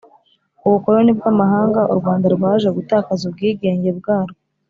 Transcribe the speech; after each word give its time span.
ubukoloni 0.65 1.11
bw‘amahanga 1.17 1.81
u 1.93 1.95
Rwanda 1.99 2.25
Rwaje 2.35 2.67
gutakaza 2.77 3.23
ubwigenge 3.29 3.89
bwarwo 4.01 4.35